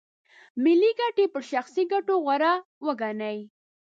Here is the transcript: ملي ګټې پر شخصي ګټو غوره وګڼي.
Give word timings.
ملي 0.63 0.91
ګټې 0.99 1.25
پر 1.33 1.41
شخصي 1.51 1.83
ګټو 1.93 2.15
غوره 2.23 2.53
وګڼي. 2.85 3.39